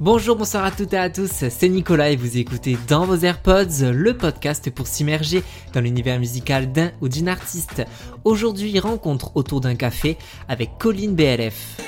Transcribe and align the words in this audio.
Bonjour, 0.00 0.36
bonsoir 0.36 0.64
à 0.64 0.70
toutes 0.70 0.92
et 0.92 0.98
à 0.98 1.10
tous, 1.10 1.28
c'est 1.48 1.68
Nicolas 1.68 2.10
et 2.10 2.16
vous 2.16 2.36
écoutez 2.36 2.78
dans 2.86 3.04
vos 3.04 3.16
AirPods 3.16 3.90
le 3.92 4.16
podcast 4.16 4.70
pour 4.70 4.86
s'immerger 4.86 5.42
dans 5.72 5.80
l'univers 5.80 6.20
musical 6.20 6.70
d'un 6.70 6.92
ou 7.00 7.08
d'une 7.08 7.28
artiste. 7.28 7.84
Aujourd'hui, 8.22 8.78
rencontre 8.78 9.32
autour 9.34 9.60
d'un 9.60 9.74
café 9.74 10.16
avec 10.48 10.78
Colline 10.78 11.16
BLF. 11.16 11.78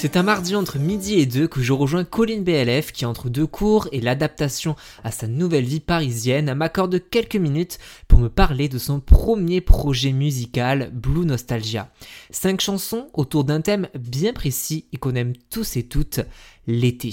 C'est 0.00 0.16
un 0.16 0.22
mardi 0.22 0.54
entre 0.54 0.78
midi 0.78 1.14
et 1.14 1.26
deux 1.26 1.48
que 1.48 1.60
je 1.60 1.72
rejoins 1.72 2.04
Colline 2.04 2.44
BLF 2.44 2.92
qui 2.92 3.04
entre 3.04 3.28
deux 3.28 3.48
cours 3.48 3.88
et 3.90 4.00
l'adaptation 4.00 4.76
à 5.02 5.10
sa 5.10 5.26
nouvelle 5.26 5.64
vie 5.64 5.80
parisienne 5.80 6.54
m'accorde 6.54 7.02
quelques 7.10 7.34
minutes 7.34 7.80
pour 8.06 8.20
me 8.20 8.28
parler 8.28 8.68
de 8.68 8.78
son 8.78 9.00
premier 9.00 9.60
projet 9.60 10.12
musical 10.12 10.92
Blue 10.92 11.26
Nostalgia. 11.26 11.90
Cinq 12.30 12.60
chansons 12.60 13.08
autour 13.12 13.42
d'un 13.42 13.60
thème 13.60 13.88
bien 13.98 14.32
précis 14.32 14.84
et 14.92 14.98
qu'on 14.98 15.16
aime 15.16 15.32
tous 15.50 15.76
et 15.76 15.82
toutes, 15.82 16.20
l'été. 16.68 17.12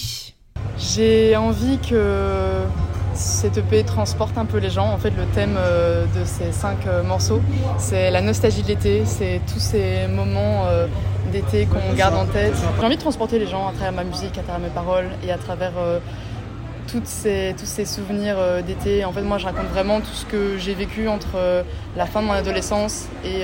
J'ai 0.78 1.36
envie 1.36 1.80
que 1.80 2.66
cette 3.16 3.58
EP 3.58 3.84
transporte 3.84 4.38
un 4.38 4.46
peu 4.46 4.58
les 4.58 4.70
gens. 4.70 4.88
En 4.88 4.98
fait, 4.98 5.12
le 5.12 5.26
thème 5.34 5.56
euh, 5.58 6.06
de 6.06 6.26
ces 6.26 6.52
cinq 6.52 6.86
euh, 6.86 7.04
morceaux, 7.04 7.42
c'est 7.78 8.12
la 8.12 8.22
nostalgie 8.22 8.62
de 8.62 8.68
l'été, 8.68 9.04
c'est 9.06 9.42
tous 9.52 9.60
ces 9.60 10.08
moments 10.08 10.66
euh, 10.68 10.88
d'été 11.32 11.66
qu'on 11.66 11.94
garde 11.96 12.16
en 12.16 12.26
tête. 12.26 12.54
J'ai 12.80 12.86
envie 12.86 12.96
de 12.96 13.02
transporter 13.02 13.40
les 13.40 13.48
gens 13.48 13.68
à 13.68 13.72
travers 13.72 13.94
ma 13.94 14.04
musique, 14.04 14.38
à 14.38 14.42
travers 14.42 14.60
mes 14.60 14.74
paroles 14.74 15.10
et 15.26 15.32
à 15.32 15.38
travers 15.38 15.72
ces, 17.04 17.56
tous 17.58 17.66
ces 17.66 17.86
souvenirs 17.86 18.38
d'été. 18.66 19.04
En 19.06 19.12
fait, 19.12 19.22
moi, 19.22 19.38
je 19.38 19.46
raconte 19.46 19.68
vraiment 19.68 20.00
tout 20.02 20.14
ce 20.14 20.26
que 20.26 20.58
j'ai 20.58 20.74
vécu 20.74 21.08
entre 21.08 21.64
la 21.98 22.06
fin 22.06 22.22
de 22.22 22.28
mon 22.28 22.34
adolescence 22.34 23.08
et 23.26 23.44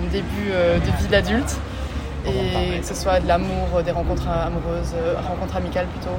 mon 0.00 0.08
début 0.10 0.50
de 0.50 1.02
vie 1.02 1.08
d'adulte. 1.08 1.56
Et 2.26 2.80
que 2.80 2.86
ce 2.86 2.94
soit 2.94 3.20
de 3.20 3.28
l'amour, 3.28 3.82
des 3.84 3.90
rencontres 3.90 4.28
amoureuses, 4.28 4.94
rencontres 5.28 5.56
amicales 5.56 5.86
plutôt. 5.86 6.16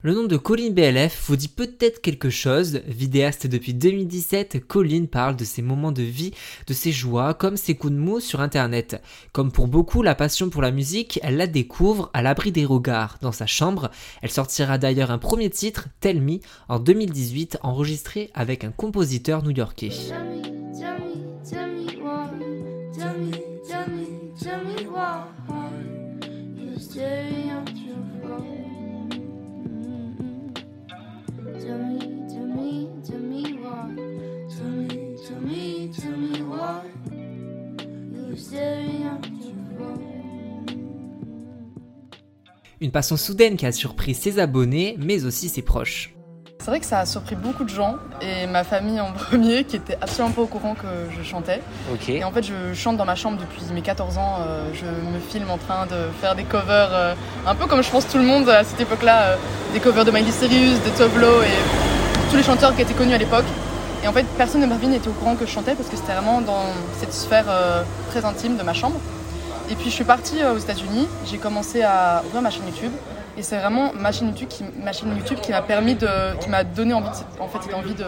Le 0.00 0.14
nom 0.14 0.26
de 0.26 0.36
Colline 0.36 0.74
BLF 0.74 1.24
vous 1.26 1.34
dit 1.34 1.48
peut-être 1.48 2.00
quelque 2.00 2.30
chose. 2.30 2.82
Vidéaste 2.86 3.48
depuis 3.48 3.74
2017, 3.74 4.64
Colline 4.64 5.08
parle 5.08 5.34
de 5.34 5.44
ses 5.44 5.60
moments 5.60 5.90
de 5.90 6.04
vie, 6.04 6.32
de 6.68 6.72
ses 6.72 6.92
joies, 6.92 7.34
comme 7.34 7.56
ses 7.56 7.74
coups 7.74 7.94
de 7.94 7.98
mou 7.98 8.20
sur 8.20 8.40
internet. 8.40 9.02
Comme 9.32 9.50
pour 9.50 9.66
beaucoup, 9.66 10.02
la 10.02 10.14
passion 10.14 10.50
pour 10.50 10.62
la 10.62 10.70
musique, 10.70 11.18
elle 11.24 11.36
la 11.36 11.48
découvre 11.48 12.10
à 12.14 12.22
l'abri 12.22 12.52
des 12.52 12.64
regards, 12.64 13.18
dans 13.22 13.32
sa 13.32 13.46
chambre. 13.46 13.90
Elle 14.22 14.30
sortira 14.30 14.78
d'ailleurs 14.78 15.10
un 15.10 15.18
premier 15.18 15.50
titre, 15.50 15.88
Tell 15.98 16.22
Me, 16.22 16.38
en 16.68 16.78
2018, 16.78 17.58
enregistré 17.64 18.30
avec 18.34 18.62
un 18.62 18.70
compositeur 18.70 19.42
new-yorkais. 19.42 19.90
Une 42.80 42.92
passion 42.92 43.16
soudaine 43.16 43.56
qui 43.56 43.66
a 43.66 43.72
surpris 43.72 44.14
ses 44.14 44.38
abonnés, 44.38 44.96
mais 44.98 45.24
aussi 45.24 45.48
ses 45.48 45.62
proches. 45.62 46.14
C'est 46.60 46.70
vrai 46.70 46.80
que 46.80 46.86
ça 46.86 47.00
a 47.00 47.06
surpris 47.06 47.34
beaucoup 47.34 47.64
de 47.64 47.68
gens 47.70 47.96
et 48.20 48.46
ma 48.46 48.62
famille 48.62 49.00
en 49.00 49.12
premier 49.30 49.64
qui 49.64 49.76
était 49.76 49.96
absolument 50.00 50.32
pas 50.34 50.42
au 50.42 50.46
courant 50.46 50.74
que 50.74 50.86
je 51.16 51.22
chantais. 51.22 51.60
Et 52.08 52.24
en 52.24 52.30
fait, 52.30 52.44
je 52.44 52.74
chante 52.74 52.96
dans 52.96 53.04
ma 53.04 53.14
chambre 53.14 53.38
depuis 53.38 53.62
mes 53.72 53.82
14 53.82 54.18
ans. 54.18 54.36
Euh, 54.40 54.70
je 54.74 54.84
me 54.84 55.18
filme 55.18 55.50
en 55.50 55.58
train 55.58 55.86
de 55.86 56.10
faire 56.20 56.34
des 56.34 56.44
covers, 56.44 56.90
euh, 56.92 57.14
un 57.46 57.54
peu 57.54 57.66
comme 57.66 57.82
je 57.82 57.90
pense 57.90 58.06
tout 58.06 58.18
le 58.18 58.24
monde 58.24 58.48
à 58.48 58.64
cette 58.64 58.80
époque-là, 58.80 59.22
euh, 59.22 59.36
des 59.72 59.80
covers 59.80 60.04
de 60.04 60.10
Miley 60.10 60.30
Cyrus, 60.30 60.82
de 60.84 60.90
Tovlo 60.96 61.42
et 61.42 62.30
tous 62.30 62.36
les 62.36 62.42
chanteurs 62.42 62.74
qui 62.76 62.82
étaient 62.82 62.94
connus 62.94 63.14
à 63.14 63.18
l'époque. 63.18 63.46
Et 64.02 64.08
en 64.08 64.12
fait, 64.12 64.24
personne 64.36 64.60
de 64.60 64.66
ma 64.66 64.74
famille 64.74 64.90
n'était 64.90 65.08
au 65.08 65.12
courant 65.12 65.34
que 65.34 65.46
je 65.46 65.50
chantais 65.50 65.74
parce 65.74 65.88
que 65.88 65.96
c'était 65.96 66.12
vraiment 66.12 66.40
dans 66.40 66.64
cette 66.98 67.12
sphère 67.12 67.46
très 68.10 68.24
intime 68.24 68.56
de 68.56 68.62
ma 68.62 68.74
chambre. 68.74 69.00
Et 69.70 69.74
puis 69.74 69.86
je 69.86 69.90
suis 69.90 70.04
partie 70.04 70.42
euh, 70.42 70.54
aux 70.54 70.58
États-Unis, 70.58 71.06
j'ai 71.26 71.36
commencé 71.36 71.82
à 71.82 72.22
ouvrir 72.26 72.40
ma 72.40 72.50
chaîne 72.50 72.66
YouTube. 72.66 72.92
Et 73.36 73.42
c'est 73.42 73.58
vraiment 73.58 73.92
ma 73.92 74.10
chaîne 74.12 74.28
YouTube 74.28 74.48
qui, 74.48 74.64
ma 74.82 74.92
chaîne 74.92 75.14
YouTube 75.16 75.38
qui 75.40 75.52
m'a 75.52 75.62
permis 75.62 75.94
de, 75.94 76.08
qui 76.40 76.48
m'a 76.48 76.64
donné 76.64 76.94
envie, 76.94 77.08
de, 77.08 77.42
en 77.42 77.48
fait, 77.48 77.58
cette 77.62 77.74
envie 77.74 77.94
de 77.94 78.04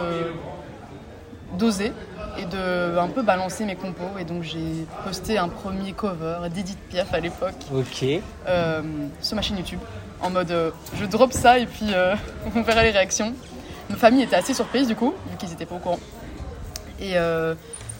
d'oser 1.57 1.91
et 2.37 2.45
de 2.45 2.97
un 2.97 3.07
peu 3.09 3.21
balancer 3.21 3.65
mes 3.65 3.75
compos. 3.75 4.17
Et 4.19 4.23
donc 4.23 4.43
j'ai 4.43 4.85
posté 5.05 5.37
un 5.37 5.49
premier 5.49 5.91
cover 5.91 6.39
d'Edith 6.53 6.79
Piaf 6.89 7.13
à 7.13 7.19
l'époque. 7.19 7.55
Ok. 7.73 8.05
Euh, 8.47 8.81
sur 9.21 9.35
ma 9.35 9.41
chaîne 9.41 9.57
YouTube, 9.57 9.79
en 10.21 10.29
mode 10.29 10.51
euh, 10.51 10.71
je 10.99 11.05
drop 11.05 11.31
ça 11.31 11.59
et 11.59 11.65
puis 11.65 11.87
on 12.55 12.61
verra 12.61 12.83
les 12.83 12.91
réactions. 12.91 13.33
Ma 13.91 13.97
famille 13.97 14.23
était 14.23 14.35
assez 14.35 14.53
surprise 14.53 14.87
du 14.87 14.95
coup, 14.95 15.13
vu 15.29 15.37
qu'ils 15.37 15.49
n'étaient 15.49 15.65
pas 15.65 15.75
au 15.75 15.79
courant. 15.79 15.99
Et 16.99 17.15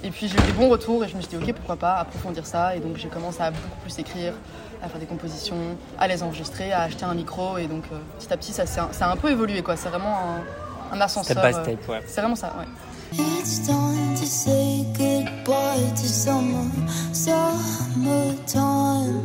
et 0.04 0.10
puis 0.10 0.28
j'ai 0.28 0.36
eu 0.36 0.42
des 0.42 0.52
bons 0.54 0.70
retours 0.70 1.04
et 1.04 1.08
je 1.08 1.16
me 1.16 1.22
suis 1.22 1.30
dit 1.30 1.38
ok 1.38 1.54
pourquoi 1.54 1.76
pas 1.76 1.98
approfondir 1.98 2.46
ça 2.46 2.76
et 2.76 2.80
donc 2.80 2.98
j'ai 2.98 3.08
commencé 3.08 3.42
à 3.42 3.52
beaucoup 3.52 3.80
plus 3.84 4.00
écrire, 4.00 4.34
à 4.82 4.90
faire 4.90 5.00
des 5.00 5.06
compositions, 5.06 5.78
à 6.00 6.08
les 6.08 6.24
enregistrer, 6.24 6.72
à 6.72 6.82
acheter 6.82 7.06
un 7.06 7.14
micro 7.14 7.60
et 7.60 7.68
donc 7.68 7.84
euh, 7.92 8.00
petit 8.18 8.34
à 8.34 8.38
petit 8.38 8.52
ça, 8.52 8.66
ça, 8.66 8.90
a 9.00 9.12
un 9.12 9.16
peu 9.16 9.30
évolué 9.30 9.62
quoi. 9.62 9.76
C'est 9.76 9.90
vraiment 9.90 10.18
un, 10.18 10.96
un 10.98 11.02
ascenseur. 11.02 11.38
Step 11.38 11.52
by 11.52 11.56
euh, 11.56 11.64
step, 11.64 11.90
ouais. 11.90 12.02
C'est 12.08 12.22
vraiment 12.22 12.36
ça, 12.36 12.56
ouais. 12.58 12.66
It's 13.14 13.60
time 13.68 14.16
to 14.16 14.26
say 14.26 14.86
goodbye 14.98 15.92
to 15.96 16.08
summer, 16.08 16.66
summertime. 17.14 18.62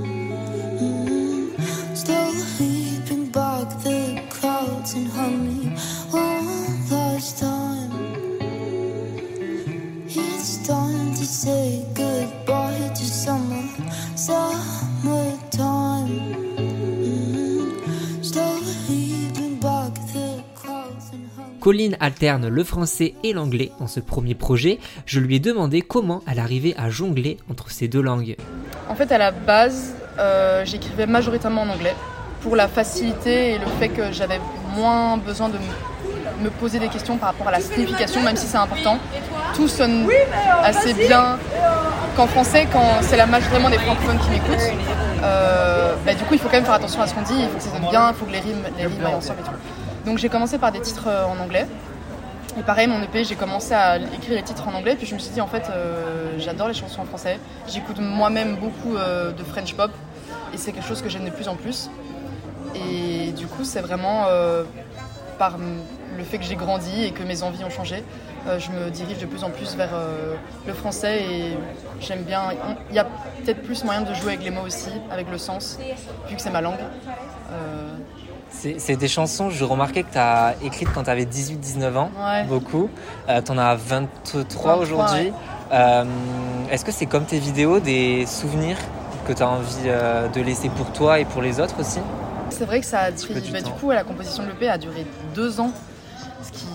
Mm 0.02 0.32
-hmm. 0.76 1.94
Still 1.94 2.34
heaping 2.58 3.30
back 3.32 3.68
the 3.82 4.20
clouds 4.28 4.94
and 4.94 5.08
honey 5.16 5.72
Colline 21.66 21.96
alterne 21.98 22.46
le 22.46 22.62
français 22.62 23.14
et 23.24 23.32
l'anglais 23.32 23.72
dans 23.80 23.88
ce 23.88 23.98
premier 23.98 24.36
projet. 24.36 24.78
Je 25.04 25.18
lui 25.18 25.34
ai 25.34 25.40
demandé 25.40 25.82
comment 25.82 26.22
elle 26.30 26.38
arrivait 26.38 26.76
à 26.78 26.90
jongler 26.90 27.38
entre 27.50 27.72
ces 27.72 27.88
deux 27.88 28.00
langues. 28.00 28.36
En 28.88 28.94
fait, 28.94 29.10
à 29.10 29.18
la 29.18 29.32
base, 29.32 29.96
euh, 30.20 30.64
j'écrivais 30.64 31.06
majoritairement 31.06 31.62
en 31.62 31.70
anglais 31.70 31.96
pour 32.40 32.54
la 32.54 32.68
facilité 32.68 33.54
et 33.54 33.58
le 33.58 33.66
fait 33.80 33.88
que 33.88 34.12
j'avais 34.12 34.38
moins 34.76 35.16
besoin 35.16 35.48
de 35.48 35.58
me 36.40 36.50
poser 36.50 36.78
des 36.78 36.86
questions 36.86 37.16
par 37.16 37.30
rapport 37.30 37.48
à 37.48 37.50
la 37.50 37.60
signification, 37.60 38.22
même 38.22 38.36
si 38.36 38.46
c'est 38.46 38.58
important. 38.58 39.00
Tout 39.56 39.66
sonne 39.66 40.06
assez 40.62 40.94
bien 40.94 41.36
qu'en 42.14 42.28
français, 42.28 42.68
quand 42.72 42.98
c'est 43.00 43.16
la 43.16 43.26
majorité 43.26 43.72
des 43.72 43.78
francophones 43.78 44.20
qui 44.20 44.30
m'écoutent. 44.30 44.72
Euh, 45.24 45.96
bah, 46.06 46.14
du 46.14 46.22
coup, 46.22 46.34
il 46.34 46.38
faut 46.38 46.46
quand 46.46 46.58
même 46.58 46.64
faire 46.64 46.74
attention 46.74 47.02
à 47.02 47.08
ce 47.08 47.14
qu'on 47.14 47.22
dit, 47.22 47.34
il 47.36 47.48
faut 47.48 47.56
que 47.56 47.62
ça 47.64 47.70
sonne 47.70 47.90
bien, 47.90 48.10
il 48.10 48.14
faut 48.14 48.24
que 48.24 48.30
les 48.30 48.38
rimes, 48.38 48.62
les 48.78 48.86
rimes 48.86 49.04
aillent 49.04 49.14
ensemble 49.14 49.40
et 49.40 49.48
tout. 49.48 49.75
Donc 50.06 50.18
j'ai 50.18 50.28
commencé 50.28 50.56
par 50.56 50.70
des 50.70 50.80
titres 50.80 51.08
euh, 51.08 51.26
en 51.26 51.38
anglais. 51.40 51.66
Et 52.58 52.62
pareil, 52.62 52.86
mon 52.86 53.02
EP, 53.02 53.24
j'ai 53.24 53.34
commencé 53.34 53.74
à 53.74 53.98
écrire 53.98 54.36
les 54.36 54.42
titres 54.42 54.66
en 54.66 54.72
anglais, 54.72 54.94
puis 54.96 55.06
je 55.06 55.14
me 55.14 55.18
suis 55.18 55.32
dit, 55.32 55.40
en 55.42 55.48
fait, 55.48 55.64
euh, 55.68 56.36
j'adore 56.38 56.68
les 56.68 56.74
chansons 56.74 57.02
en 57.02 57.04
français. 57.04 57.38
J'écoute 57.68 57.98
moi-même 57.98 58.56
beaucoup 58.56 58.96
euh, 58.96 59.32
de 59.32 59.42
French 59.42 59.74
pop, 59.74 59.90
et 60.54 60.56
c'est 60.56 60.72
quelque 60.72 60.86
chose 60.86 61.02
que 61.02 61.10
j'aime 61.10 61.24
de 61.24 61.30
plus 61.30 61.48
en 61.48 61.56
plus. 61.56 61.90
Et 62.74 63.32
du 63.32 63.46
coup, 63.46 63.64
c'est 63.64 63.80
vraiment 63.80 64.26
par 65.38 65.56
le 66.16 66.24
fait 66.24 66.38
que 66.38 66.44
j'ai 66.44 66.56
grandi 66.56 67.04
et 67.04 67.10
que 67.10 67.22
mes 67.22 67.42
envies 67.42 67.64
ont 67.64 67.70
changé, 67.70 68.02
je 68.58 68.70
me 68.70 68.90
dirige 68.90 69.18
de 69.18 69.24
plus 69.24 69.44
en 69.44 69.50
plus 69.50 69.76
vers 69.76 69.92
le 70.66 70.74
français 70.74 71.22
et 71.22 71.56
j'aime 72.00 72.22
bien. 72.22 72.42
Il 72.90 72.96
y 72.96 72.98
a 72.98 73.04
peut-être 73.04 73.62
plus 73.62 73.82
moyen 73.84 74.02
de 74.02 74.12
jouer 74.12 74.34
avec 74.34 74.44
les 74.44 74.50
mots 74.50 74.66
aussi, 74.66 74.90
avec 75.10 75.30
le 75.30 75.38
sens, 75.38 75.78
vu 76.28 76.36
que 76.36 76.42
c'est 76.42 76.50
ma 76.50 76.60
langue. 76.60 76.80
C'est 78.48 78.96
des 78.96 79.08
chansons, 79.08 79.50
je 79.50 79.64
remarquais 79.64 80.02
que 80.02 80.12
tu 80.12 80.18
as 80.18 80.54
écrites 80.62 80.88
quand 80.92 81.04
tu 81.04 81.10
avais 81.10 81.24
18-19 81.24 81.96
ans, 81.96 82.10
beaucoup. 82.48 82.88
Euh, 83.28 83.40
tu 83.42 83.52
en 83.52 83.58
as 83.58 83.74
23 83.74 84.76
aujourd'hui. 84.76 85.32
Euh, 85.72 86.04
est-ce 86.70 86.84
que 86.84 86.92
c'est 86.92 87.06
comme 87.06 87.24
tes 87.24 87.38
vidéos, 87.38 87.80
des 87.80 88.24
souvenirs 88.26 88.78
que 89.26 89.32
tu 89.32 89.42
as 89.42 89.48
envie 89.48 89.74
euh, 89.86 90.28
de 90.28 90.40
laisser 90.40 90.68
pour 90.68 90.92
toi 90.92 91.18
et 91.18 91.24
pour 91.24 91.42
les 91.42 91.60
autres 91.60 91.80
aussi? 91.80 91.98
C'est 92.50 92.64
vrai 92.64 92.80
que 92.80 92.86
ça 92.86 93.00
a 93.00 93.10
duré, 93.10 93.40
du, 93.40 93.50
bah, 93.50 93.60
du 93.60 93.70
coup, 93.72 93.90
la 93.90 94.04
composition 94.04 94.44
de 94.44 94.48
l'EP 94.48 94.68
a 94.68 94.78
duré 94.78 95.04
deux 95.34 95.60
ans, 95.60 95.72
ce 96.42 96.52
qui 96.52 96.66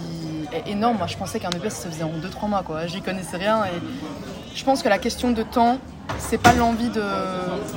est 0.53 0.69
énorme. 0.69 0.97
Moi, 0.97 1.07
je 1.07 1.17
pensais 1.17 1.39
qu'un 1.39 1.49
EP, 1.49 1.69
ça 1.69 1.83
se 1.83 1.87
faisait 1.87 2.03
en 2.03 2.09
2-3 2.09 2.49
mois. 2.49 2.63
J'y 2.87 3.01
connaissais 3.01 3.37
rien 3.37 3.63
et 3.65 4.55
je 4.55 4.63
pense 4.65 4.83
que 4.83 4.89
la 4.89 4.97
question 4.97 5.31
de 5.31 5.43
temps 5.43 5.77
c'est 6.19 6.37
pas 6.37 6.53
l'envie 6.53 6.89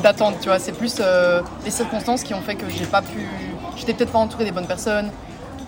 d'attendre, 0.03 0.37
tu 0.41 0.49
vois. 0.49 0.59
C'est 0.59 0.73
plus 0.73 0.97
euh, 1.01 1.43
les 1.65 1.71
circonstances 1.71 2.23
qui 2.23 2.35
ont 2.35 2.41
fait 2.41 2.55
que 2.55 2.69
j'ai 2.69 2.87
pas 2.87 3.03
pu. 3.03 3.29
J'étais 3.77 3.95
peut-être 3.95 4.13
pas 4.13 4.19
entourée 4.19 4.45
des 4.45 4.53
bonnes 4.53 4.67
personnes, 4.67 5.11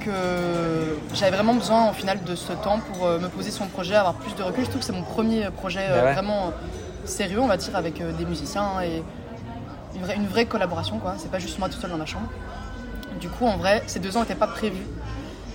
que 0.00 0.97
j'avais 1.14 1.35
vraiment 1.37 1.55
besoin 1.55 1.91
au 1.91 1.93
final 1.93 2.23
de 2.23 2.35
ce 2.35 2.53
temps 2.53 2.79
pour 2.81 3.06
euh, 3.06 3.19
me 3.19 3.29
poser 3.29 3.50
sur 3.50 3.64
mon 3.64 3.70
projet, 3.70 3.94
avoir 3.97 4.14
plus 4.14 4.35
de 4.37 4.43
recul. 4.43 4.64
Je 4.64 4.69
trouve 4.70 4.81
que 4.81 4.87
c'est 4.87 4.93
mon 4.93 5.03
premier 5.03 5.50
projet 5.50 5.81
euh, 5.88 5.99
Bah 6.00 6.05
ouais. 6.06 6.12
vraiment 6.14 6.53
sérieux, 7.05 7.41
on 7.41 7.47
va 7.49 7.56
dire, 7.56 7.75
avec 7.75 8.00
euh, 8.00 8.12
des 8.12 8.25
musiciens 8.25 8.81
et 8.82 9.03
une 9.97 10.03
vraie, 10.03 10.14
une 10.17 10.26
vraie 10.29 10.47
collaboration, 10.47 10.99
quoi. 10.99 11.14
C'est 11.19 11.31
pas 11.31 11.38
juste 11.38 11.58
moi 11.58 11.69
tout 11.69 11.79
seul 11.81 11.91
dans 11.91 11.97
ma 11.97 12.06
chambre. 12.06 12.29
Du 13.20 13.29
coup, 13.29 13.47
en 13.47 13.56
vrai, 13.56 13.82
ces 13.87 13.99
deux 13.99 14.17
ans 14.17 14.20
n'étaient 14.20 14.35
pas 14.35 14.47
prévus. 14.47 14.87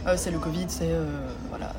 Euh, 0.08 0.16
c'est 0.18 0.32
le 0.32 0.40
Covid, 0.40 0.66
c'est 0.68 0.90
euh, 0.90 1.06
voilà, 1.50 1.72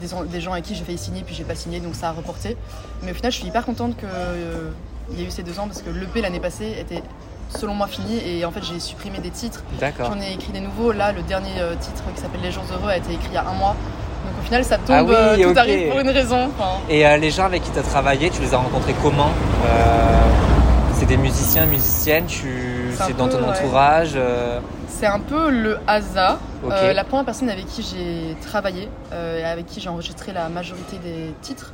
des, 0.00 0.06
gens- 0.06 0.22
des 0.24 0.40
gens 0.40 0.52
avec 0.52 0.64
qui 0.64 0.74
j'ai 0.74 0.84
failli 0.84 0.98
signer 0.98 1.22
puis 1.22 1.34
j'ai 1.34 1.44
pas 1.44 1.54
signé, 1.54 1.80
donc 1.80 1.94
ça 1.94 2.10
a 2.10 2.12
reporté. 2.12 2.56
Mais 3.02 3.10
au 3.10 3.14
final, 3.14 3.32
je 3.32 3.38
suis 3.38 3.46
hyper 3.48 3.64
contente 3.64 3.96
qu'il 3.96 5.18
y 5.18 5.22
ait 5.22 5.26
eu 5.26 5.30
ces 5.30 5.42
deux 5.42 5.58
ans 5.58 5.66
parce 5.66 5.80
que 5.82 5.90
l'EP 5.90 6.20
l'année 6.20 6.40
passée 6.40 6.76
était 6.78 7.02
selon 7.48 7.74
moi 7.74 7.86
fini 7.86 8.20
et 8.26 8.44
en 8.44 8.50
fait 8.50 8.62
j'ai 8.64 8.78
supprimé 8.80 9.18
des 9.18 9.30
titres. 9.30 9.62
J'en 9.98 10.20
ai 10.20 10.32
écrit 10.32 10.52
des 10.52 10.60
nouveaux. 10.60 10.92
Là, 10.92 11.12
le 11.12 11.22
dernier 11.22 11.60
euh, 11.60 11.74
titre 11.76 12.02
qui 12.14 12.20
s'appelle 12.20 12.40
Les 12.42 12.52
jours 12.52 12.64
heureux 12.72 12.90
a 12.90 12.96
été 12.96 13.12
écrit 13.12 13.28
il 13.30 13.34
y 13.34 13.36
a 13.36 13.46
un 13.46 13.54
mois. 13.54 13.76
Donc 14.24 14.34
au 14.40 14.44
final, 14.44 14.64
ça 14.64 14.76
tombe, 14.78 14.96
Ah 14.96 15.04
oui, 15.04 15.14
euh, 15.14 15.36
tout 15.44 15.50
ok. 15.50 15.56
arrive 15.58 15.90
pour 15.90 16.00
une 16.00 16.08
raison. 16.08 16.50
Enfin, 16.58 16.80
Et 16.88 17.06
euh, 17.06 17.16
les 17.16 17.30
gens 17.30 17.44
avec 17.44 17.62
qui 17.62 17.70
tu 17.70 17.78
as 17.78 17.82
travaillé, 17.82 18.30
tu 18.30 18.40
les 18.40 18.54
as 18.54 18.58
rencontrés 18.58 18.94
comment? 19.02 19.30
Euh, 19.66 20.20
C'est 20.94 21.06
des 21.06 21.16
musiciens, 21.18 21.66
musiciennes? 21.66 22.26
Tu... 22.26 22.92
C'est 22.94 23.16
dans 23.16 23.28
peu, 23.28 23.38
ton 23.38 23.48
entourage 23.48 24.16
C'est 24.88 25.06
un 25.06 25.18
peu 25.18 25.50
le 25.50 25.78
hasard. 25.86 26.38
La 26.68 27.04
première 27.04 27.24
personne 27.24 27.50
avec 27.50 27.66
qui 27.66 27.82
j'ai 27.82 28.36
travaillé, 28.46 28.88
et 29.12 29.44
avec 29.44 29.66
qui 29.66 29.80
j'ai 29.80 29.88
enregistré 29.88 30.32
la 30.32 30.48
majorité 30.48 30.96
des 30.98 31.34
titres, 31.42 31.72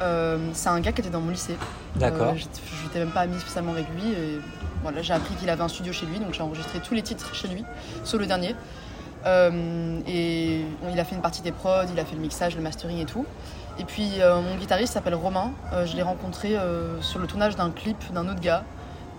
euh, 0.00 0.38
c'est 0.52 0.68
un 0.68 0.80
gars 0.80 0.92
qui 0.92 1.00
était 1.00 1.10
dans 1.10 1.20
mon 1.20 1.30
lycée. 1.30 1.56
D'accord. 1.96 2.28
Euh, 2.28 2.36
j'étais- 2.36 2.60
je 2.78 2.84
n'étais 2.84 2.98
même 3.00 3.10
pas 3.10 3.20
amie 3.20 3.38
spécialement 3.40 3.72
avec 3.72 3.86
lui. 3.90 4.12
Et 4.12 4.40
voilà, 4.82 5.02
j'ai 5.02 5.12
appris 5.12 5.34
qu'il 5.34 5.48
avait 5.50 5.62
un 5.62 5.68
studio 5.68 5.92
chez 5.92 6.06
lui, 6.06 6.18
donc 6.18 6.32
j'ai 6.34 6.42
enregistré 6.42 6.80
tous 6.80 6.94
les 6.94 7.02
titres 7.02 7.34
chez 7.34 7.48
lui, 7.48 7.64
sauf 8.04 8.20
le 8.20 8.26
dernier. 8.26 8.54
Euh, 9.26 10.00
et 10.06 10.64
il 10.90 10.98
a 11.00 11.04
fait 11.04 11.14
une 11.14 11.20
partie 11.22 11.42
des 11.42 11.52
prods, 11.52 11.84
il 11.92 11.98
a 12.00 12.04
fait 12.04 12.14
le 12.14 12.22
mixage, 12.22 12.56
le 12.56 12.62
mastering 12.62 12.98
et 13.00 13.04
tout. 13.04 13.26
Et 13.78 13.84
puis 13.84 14.18
mon 14.20 14.56
guitariste 14.56 14.92
s'appelle 14.94 15.14
Romain. 15.14 15.52
Je 15.86 15.94
l'ai 15.96 16.02
rencontré 16.02 16.56
sur 17.00 17.18
le 17.18 17.26
tournage 17.26 17.56
d'un 17.56 17.70
clip 17.70 17.96
d'un 18.12 18.28
autre 18.28 18.40
gars. 18.40 18.64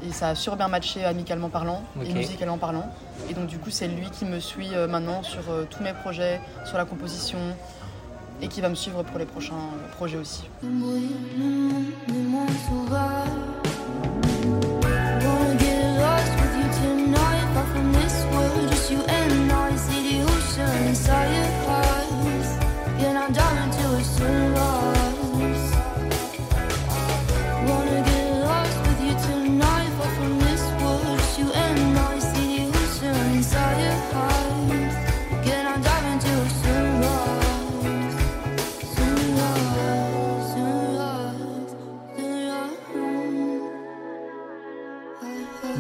Et 0.03 0.11
ça 0.11 0.29
a 0.29 0.35
super 0.35 0.57
bien 0.57 0.67
matché 0.67 1.05
amicalement 1.05 1.49
parlant 1.49 1.83
et 2.03 2.13
musicalement 2.21 2.57
parlant. 2.57 2.89
Et 3.29 3.35
donc 3.35 3.45
du 3.45 3.59
coup 3.59 3.69
c'est 3.69 3.87
lui 3.87 4.09
qui 4.09 4.25
me 4.25 4.39
suit 4.39 4.69
euh, 4.73 4.87
maintenant 4.87 5.21
sur 5.21 5.41
euh, 5.51 5.65
tous 5.69 5.83
mes 5.83 5.93
projets, 5.93 6.41
sur 6.65 6.77
la 6.79 6.85
composition 6.85 7.37
et 8.41 8.47
qui 8.47 8.61
va 8.61 8.69
me 8.69 8.75
suivre 8.75 9.03
pour 9.03 9.19
les 9.19 9.25
prochains 9.25 9.69
projets 9.97 10.17
aussi. 10.17 10.43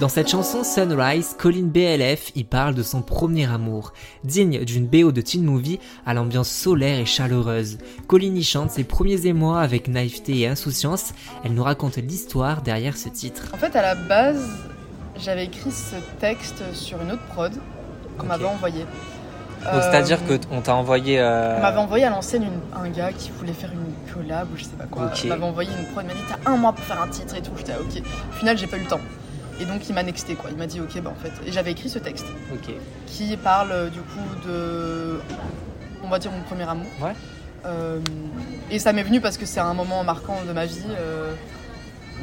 Dans 0.01 0.09
cette 0.09 0.29
chanson 0.29 0.63
Sunrise, 0.63 1.35
Colin 1.37 1.67
BLF 1.67 2.31
y 2.35 2.43
parle 2.43 2.73
de 2.73 2.81
son 2.81 3.03
premier 3.03 3.47
amour. 3.47 3.93
Digne 4.23 4.65
d'une 4.65 4.87
BO 4.87 5.11
de 5.11 5.21
teen 5.21 5.43
movie 5.43 5.79
à 6.07 6.15
l'ambiance 6.15 6.49
solaire 6.49 6.97
et 6.97 7.05
chaleureuse, 7.05 7.77
Colin 8.07 8.33
y 8.33 8.41
chante 8.43 8.71
ses 8.71 8.83
premiers 8.83 9.27
émois 9.27 9.61
avec 9.61 9.87
naïveté 9.87 10.39
et 10.39 10.47
insouciance. 10.47 11.13
Elle 11.45 11.53
nous 11.53 11.61
raconte 11.61 11.97
l'histoire 11.97 12.63
derrière 12.63 12.97
ce 12.97 13.09
titre. 13.09 13.43
En 13.53 13.57
fait, 13.57 13.75
à 13.75 13.83
la 13.83 13.93
base, 13.93 14.43
j'avais 15.19 15.45
écrit 15.45 15.69
ce 15.69 15.97
texte 16.19 16.63
sur 16.73 16.99
une 16.99 17.11
autre 17.11 17.27
prod 17.27 17.53
qu'on 18.17 18.25
m'avait 18.25 18.45
envoyé. 18.45 18.79
Donc 18.79 19.83
c'est-à-dire 19.83 20.17
qu'on 20.25 20.61
t'a 20.61 20.73
envoyé... 20.73 21.19
euh, 21.19 21.57
On 21.59 21.61
m'avait 21.61 21.77
envoyé 21.77 22.05
à 22.05 22.09
l'ancienne 22.09 22.49
un 22.75 22.89
gars 22.89 23.13
qui 23.13 23.29
voulait 23.37 23.53
faire 23.53 23.69
une 23.71 24.11
collab 24.11 24.47
ou 24.51 24.57
je 24.57 24.63
sais 24.63 24.71
pas 24.71 24.85
quoi. 24.85 25.05
Ok. 25.05 25.25
Il 25.25 25.29
m'avait 25.29 25.43
envoyé 25.43 25.69
une 25.79 25.85
prod, 25.93 26.03
il 26.03 26.07
m'a 26.07 26.13
dit 26.15 26.25
t'as 26.27 26.51
un 26.51 26.57
mois 26.57 26.73
pour 26.73 26.83
faire 26.85 26.99
un 26.99 27.07
titre 27.07 27.35
et 27.35 27.41
tout. 27.43 27.51
J'étais 27.55 27.73
ah, 27.73 27.81
ok. 27.81 28.01
Au 28.31 28.33
final, 28.39 28.57
j'ai 28.57 28.65
pas 28.65 28.77
eu 28.77 28.81
le 28.81 28.87
temps. 28.87 28.99
Et 29.61 29.65
donc 29.65 29.87
il 29.87 29.93
m'a 29.93 30.03
nexté 30.03 30.33
quoi. 30.35 30.49
Il 30.49 30.57
m'a 30.57 30.65
dit 30.67 30.81
ok 30.81 30.99
bah 31.01 31.11
en 31.15 31.21
fait. 31.23 31.31
Et 31.47 31.51
j'avais 31.51 31.71
écrit 31.71 31.87
ce 31.89 31.99
texte 31.99 32.25
Ok. 32.53 32.73
qui 33.05 33.37
parle 33.37 33.71
euh, 33.71 33.89
du 33.89 33.99
coup 33.99 34.47
de, 34.47 35.19
on 36.03 36.07
va 36.09 36.17
dire 36.19 36.31
mon 36.31 36.41
premier 36.41 36.67
amour. 36.67 36.87
Ouais. 36.99 37.13
Euh, 37.65 37.99
et 38.71 38.79
ça 38.79 38.91
m'est 38.91 39.03
venu 39.03 39.21
parce 39.21 39.37
que 39.37 39.45
c'est 39.45 39.59
un 39.59 39.73
moment 39.75 40.03
marquant 40.03 40.37
de 40.47 40.51
ma 40.51 40.65
vie. 40.65 40.81
euh, 40.97 41.31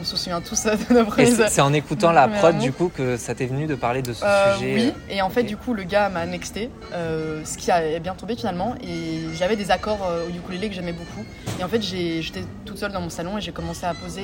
on 0.01 0.05
se 0.05 0.17
souvient 0.17 0.41
tous 0.41 0.65
de 0.65 0.95
nos 0.95 1.49
c'est 1.49 1.61
en 1.61 1.73
écoutant 1.73 2.13
la 2.13 2.29
prod 2.29 2.51
amour. 2.51 2.63
du 2.63 2.73
coup 2.73 2.89
que 2.89 3.17
ça 3.17 3.35
t'est 3.35 3.47
venu 3.47 3.67
de 3.67 3.75
parler 3.75 4.01
de 4.01 4.13
ce 4.13 4.25
Euh, 4.25 4.55
sujet 4.55 4.75
oui, 4.77 4.93
et 5.11 5.23
en 5.23 5.29
fait, 5.29 5.43
du 5.43 5.57
coup, 5.57 5.75
le 5.75 5.83
gars 5.83 6.09
m'a 6.09 6.25
nexté, 6.25 6.71
ce 6.93 7.59
qui 7.59 7.73
a 7.73 7.99
bien 7.99 8.15
tombé 8.15 8.37
finalement. 8.37 8.77
Et 8.81 9.23
j'avais 9.37 9.57
des 9.57 9.73
accords 9.73 9.99
au 10.27 10.31
ukulélé 10.31 10.69
que 10.69 10.75
j'aimais 10.77 10.93
beaucoup. 10.93 11.25
Et 11.59 11.65
en 11.65 11.69
fait, 11.69 11.83
j'étais 11.83 12.45
toute 12.65 12.79
seule 12.79 12.93
dans 12.93 13.01
mon 13.01 13.11
salon 13.11 13.39
et 13.39 13.41
j'ai 13.41 13.51
commencé 13.51 13.87
à 13.87 13.95
poser 13.95 14.23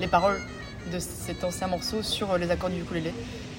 les 0.00 0.06
paroles 0.06 0.40
de 0.90 0.98
cet 0.98 1.44
ancien 1.44 1.66
morceau 1.68 2.02
sur 2.02 2.32
euh, 2.32 2.38
les 2.38 2.50
accords 2.50 2.70
du 2.70 2.80
ukulélé. 2.80 3.12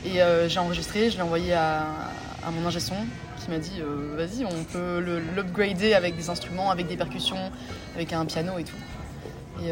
Et 0.06 0.22
euh, 0.22 0.50
j'ai 0.50 0.60
enregistré, 0.60 1.10
je 1.10 1.16
l'ai 1.16 1.22
envoyé 1.22 1.54
à, 1.54 1.84
à 2.46 2.52
mon 2.52 2.66
ingé 2.68 2.80
son 2.80 2.96
qui 3.38 3.50
m'a 3.52 3.58
dit 3.58 3.80
euh, 3.82 4.16
vas-y, 4.18 4.46
on 4.46 4.64
peut 4.66 5.00
l'upgrader 5.36 5.94
avec 5.94 6.16
des 6.18 6.30
instruments, 6.30 6.70
avec 6.72 6.88
des 6.88 6.98
percussions, 6.98 7.52
avec 7.96 8.12
un 8.14 8.26
piano 8.26 8.58
et 8.58 8.64
tout. 8.64 8.76
Et 9.62 9.70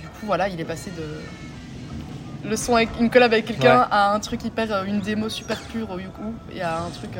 du 0.00 0.06
coup, 0.08 0.26
voilà, 0.26 0.48
il 0.48 0.58
est 0.60 0.64
passé 0.64 0.90
de 0.90 2.48
le 2.48 2.56
son 2.56 2.74
avec 2.74 2.88
une 2.98 3.10
collab 3.10 3.32
avec 3.32 3.44
quelqu'un 3.46 3.80
Ouais. 3.80 3.86
à 3.90 4.12
un 4.12 4.18
truc 4.20 4.42
hyper, 4.44 4.84
une 4.84 5.00
démo 5.00 5.28
super 5.28 5.60
pure 5.60 5.90
au 5.90 5.98
Yuku 5.98 6.32
et 6.52 6.62
à 6.62 6.80
un 6.80 6.88
truc 6.90 7.10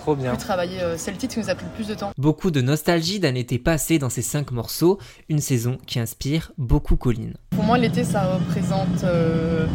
Trop 0.00 0.16
bien. 0.16 0.32
euh, 0.32 0.94
C'est 0.96 1.10
le 1.10 1.18
titre 1.18 1.34
qui 1.34 1.40
nous 1.40 1.50
a 1.50 1.54
pris 1.54 1.66
le 1.66 1.72
plus 1.72 1.86
de 1.86 1.94
temps. 1.94 2.10
Beaucoup 2.16 2.50
de 2.50 2.62
nostalgie 2.62 3.20
d'un 3.20 3.34
été 3.34 3.58
passé 3.58 3.98
dans 3.98 4.08
ces 4.08 4.22
cinq 4.22 4.50
morceaux, 4.50 4.98
une 5.28 5.40
saison 5.40 5.76
qui 5.86 6.00
inspire 6.00 6.52
beaucoup 6.56 6.96
Colin. 6.96 7.32
Pour 7.50 7.64
moi, 7.64 7.76
l'été, 7.76 8.02
ça 8.02 8.24
représente 8.34 9.04
euh, 9.04 9.66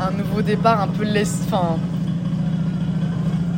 un 0.00 0.10
nouveau 0.10 0.42
départ, 0.42 0.82
un 0.82 0.88
peu 0.88 1.02
laisse, 1.02 1.38
enfin, 1.46 1.78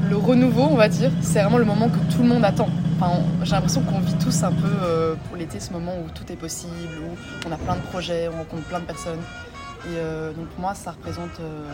le 0.08 0.16
renouveau, 0.16 0.62
on 0.70 0.76
va 0.76 0.88
dire. 0.88 1.10
C'est 1.22 1.40
vraiment 1.42 1.58
le 1.58 1.64
moment 1.64 1.88
que 1.88 1.98
tout 2.14 2.22
le 2.22 2.28
monde 2.28 2.44
attend. 2.44 2.68
Enfin, 3.00 3.20
j'ai 3.42 3.52
l'impression 3.52 3.82
qu'on 3.82 3.98
vit 3.98 4.14
tous 4.22 4.44
un 4.44 4.52
peu 4.52 4.68
euh, 4.84 5.14
pour 5.26 5.36
l'été 5.36 5.58
ce 5.58 5.72
moment 5.72 5.94
où 5.98 6.08
tout 6.10 6.30
est 6.30 6.36
possible, 6.36 6.72
où 7.02 7.48
on 7.48 7.52
a 7.52 7.56
plein 7.56 7.74
de 7.74 7.82
projets, 7.90 8.28
on 8.28 8.36
rencontre 8.38 8.62
plein 8.68 8.78
de 8.80 8.84
personnes. 8.84 9.20
Et 9.86 9.96
euh, 9.96 10.32
donc 10.34 10.46
pour 10.50 10.60
moi, 10.60 10.74
ça 10.74 10.92
représente 10.92 11.40
euh, 11.40 11.64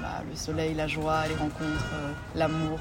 bah, 0.00 0.22
le 0.30 0.36
soleil, 0.36 0.74
la 0.74 0.86
joie, 0.86 1.26
les 1.28 1.34
rencontres, 1.34 1.90
l'amour. 2.34 2.78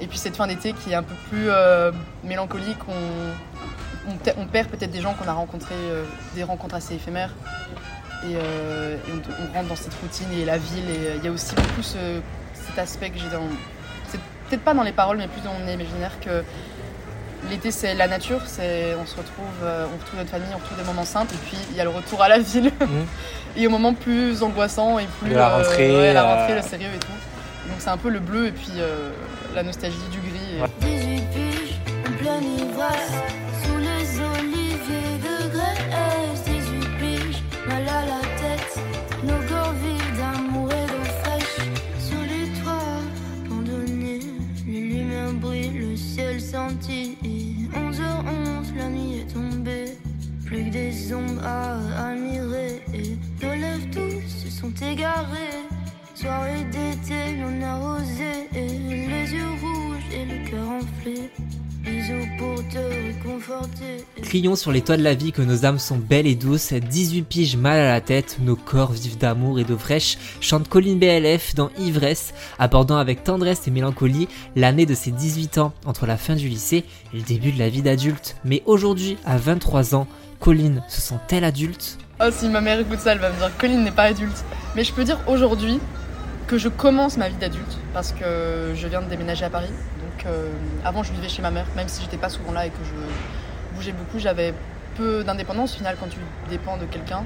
Et 0.00 0.06
puis 0.06 0.18
cette 0.18 0.36
fin 0.36 0.46
d'été 0.46 0.72
qui 0.72 0.92
est 0.92 0.94
un 0.94 1.02
peu 1.02 1.14
plus 1.30 1.48
euh, 1.48 1.90
mélancolique, 2.24 2.78
on, 2.88 4.10
on, 4.12 4.16
peut- 4.16 4.32
on 4.36 4.46
perd 4.46 4.68
peut-être 4.68 4.90
des 4.90 5.00
gens 5.00 5.14
qu'on 5.14 5.28
a 5.28 5.32
rencontrés, 5.32 5.74
euh, 5.74 6.04
des 6.34 6.44
rencontres 6.44 6.74
assez 6.74 6.94
éphémères. 6.94 7.30
Et, 8.24 8.34
euh, 8.36 8.96
et 8.96 9.12
on, 9.12 9.44
on 9.44 9.52
rentre 9.54 9.68
dans 9.68 9.76
cette 9.76 9.94
routine 10.02 10.26
et 10.38 10.44
la 10.44 10.58
ville. 10.58 10.88
Et 10.90 11.16
il 11.18 11.24
y 11.24 11.28
a 11.28 11.30
aussi 11.30 11.54
beaucoup 11.54 11.82
ce- 11.82 12.20
cet 12.54 12.78
aspect 12.78 13.10
que 13.10 13.18
j'ai 13.18 13.28
dans. 13.30 13.42
C'est 14.08 14.18
peut-être 14.48 14.62
pas 14.62 14.74
dans 14.74 14.82
les 14.82 14.92
paroles, 14.92 15.16
mais 15.18 15.28
plus 15.28 15.40
dans 15.42 15.52
mon 15.52 15.66
imaginaire 15.66 16.12
que 16.20 16.42
l'été 17.50 17.70
c'est 17.70 17.94
la 17.94 18.08
nature, 18.08 18.40
c'est 18.46 18.94
on 19.00 19.06
se 19.06 19.14
retrouve, 19.16 19.46
on 19.62 19.98
retrouve 19.98 20.18
notre 20.18 20.30
famille, 20.30 20.48
on 20.52 20.58
retrouve 20.58 20.78
des 20.78 20.84
moments 20.84 21.04
simples. 21.04 21.34
Et 21.34 21.38
puis 21.48 21.56
il 21.70 21.76
y 21.76 21.80
a 21.80 21.84
le 21.84 21.90
retour 21.90 22.22
à 22.22 22.28
la 22.28 22.38
ville. 22.38 22.70
et 23.56 23.66
au 23.66 23.70
moment 23.70 23.94
plus 23.94 24.42
angoissant 24.42 24.98
et 24.98 25.06
plus. 25.20 25.30
De 25.30 25.34
la 25.36 25.48
rentrée, 25.56 25.96
ouais, 25.96 26.12
la 26.12 26.22
rentrée, 26.22 26.54
le 26.56 26.62
sérieux 26.62 26.88
et 26.94 26.98
tout. 26.98 27.06
Donc 27.68 27.76
c'est 27.78 27.90
un 27.90 27.96
peu 27.96 28.10
le 28.10 28.20
bleu 28.20 28.46
et 28.48 28.52
puis 28.52 28.68
euh, 28.78 29.10
la 29.56 29.62
nostalgie 29.62 29.96
du 30.12 30.18
gris. 30.20 30.58
et- 30.58 30.84
18 30.84 31.22
piges, 31.34 31.80
en 32.06 32.12
pleine 32.18 32.44
ivresse, 32.58 33.12
sous 33.62 33.78
les 33.78 34.06
oliviers 34.20 35.16
de 35.26 35.48
Grèce. 35.50 36.44
18 36.44 36.88
piges, 37.00 37.42
mal 37.66 37.88
à 37.88 38.04
la 38.12 38.20
tête, 38.42 38.78
nos 39.24 39.40
corps 39.48 39.72
vides 39.82 40.16
d'amour 40.18 40.68
et 40.70 40.86
d'eau 40.90 41.04
fraîche. 41.22 41.58
Sur 41.98 42.20
les 42.20 42.46
toits 42.60 43.00
abandonnés, 43.46 44.20
les 44.66 44.80
lumières 44.80 45.32
brillent, 45.32 45.78
le 45.78 45.96
ciel 45.96 46.38
scintille. 46.38 47.16
11h11, 47.74 48.74
la 48.76 48.88
nuit 48.90 49.20
est 49.20 49.32
tombée, 49.32 49.96
plus 50.44 50.64
que 50.66 50.70
des 50.70 51.14
ombres 51.14 51.42
à 51.42 52.08
admirer. 52.10 52.82
Nos 53.42 53.54
lèvres 53.54 53.88
tous 53.90 54.44
se 54.44 54.50
sont 54.50 54.72
égarés. 54.84 55.64
Soirée 56.14 56.64
d'été 56.72 56.95
Crions 64.22 64.56
sur 64.56 64.72
les 64.72 64.80
toits 64.80 64.96
de 64.96 65.02
la 65.02 65.14
vie 65.14 65.32
que 65.32 65.42
nos 65.42 65.64
âmes 65.64 65.78
sont 65.78 65.96
belles 65.96 66.26
et 66.26 66.34
douces, 66.34 66.72
18 66.72 67.22
piges 67.22 67.56
mal 67.56 67.78
à 67.78 67.92
la 67.92 68.00
tête, 68.00 68.38
nos 68.40 68.56
corps 68.56 68.92
vivent 68.92 69.18
d'amour 69.18 69.60
et 69.60 69.64
d'eau 69.64 69.78
fraîche, 69.78 70.18
chante 70.40 70.68
Colline 70.68 70.98
BLF 70.98 71.54
dans 71.54 71.70
Ivresse, 71.78 72.34
abordant 72.58 72.96
avec 72.96 73.24
tendresse 73.24 73.68
et 73.68 73.70
mélancolie 73.70 74.28
l'année 74.56 74.86
de 74.86 74.94
ses 74.94 75.10
18 75.10 75.58
ans, 75.58 75.72
entre 75.84 76.06
la 76.06 76.16
fin 76.16 76.34
du 76.34 76.48
lycée 76.48 76.84
et 77.12 77.16
le 77.16 77.22
début 77.22 77.52
de 77.52 77.58
la 77.58 77.68
vie 77.68 77.82
d'adulte. 77.82 78.36
Mais 78.44 78.62
aujourd'hui, 78.66 79.16
à 79.24 79.36
23 79.36 79.94
ans, 79.94 80.06
Colline 80.40 80.82
se 80.88 81.00
sent-elle 81.00 81.44
adulte? 81.44 81.98
Oh, 82.20 82.30
si 82.32 82.48
ma 82.48 82.60
mère 82.60 82.80
écoute 82.80 83.00
ça, 83.00 83.12
elle 83.12 83.18
va 83.18 83.30
me 83.30 83.38
dire 83.38 83.50
Colline 83.58 83.84
n'est 83.84 83.90
pas 83.90 84.04
adulte. 84.04 84.44
Mais 84.74 84.84
je 84.84 84.92
peux 84.92 85.04
dire 85.04 85.20
aujourd'hui 85.26 85.78
que 86.46 86.58
je 86.58 86.68
commence 86.68 87.16
ma 87.16 87.28
vie 87.28 87.36
d'adulte 87.36 87.78
parce 87.92 88.12
que 88.12 88.72
je 88.74 88.86
viens 88.86 89.02
de 89.02 89.08
déménager 89.08 89.44
à 89.44 89.50
Paris. 89.50 89.70
Euh, 90.24 90.48
avant, 90.84 91.02
je 91.02 91.12
vivais 91.12 91.28
chez 91.28 91.42
ma 91.42 91.50
mère, 91.50 91.66
même 91.76 91.88
si 91.88 92.02
j'étais 92.02 92.16
pas 92.16 92.28
souvent 92.28 92.52
là 92.52 92.66
et 92.66 92.70
que 92.70 92.82
je 92.84 93.76
bougeais 93.76 93.92
beaucoup, 93.92 94.18
j'avais 94.18 94.54
peu 94.96 95.22
d'indépendance 95.24 95.74
au 95.74 95.78
final 95.78 95.96
quand 96.00 96.08
tu 96.08 96.18
dépends 96.48 96.76
de 96.78 96.86
quelqu'un. 96.86 97.22